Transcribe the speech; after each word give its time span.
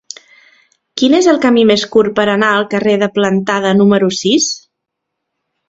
Quin 1.01 1.17
és 1.17 1.27
el 1.33 1.37
camí 1.43 1.65
més 1.73 1.83
curt 1.97 2.15
per 2.21 2.25
anar 2.37 2.49
al 2.55 2.67
carrer 2.73 2.97
de 3.05 3.11
Plantada 3.21 3.77
número 3.83 4.13
sis? 4.25 4.51